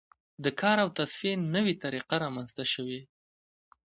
د 0.43 0.45
کار 0.61 0.77
او 0.83 0.89
تصفیې 0.97 1.33
نوې 1.55 1.73
طریقې 1.83 2.17
رامنځته 2.25 2.63
شوې. 2.73 2.99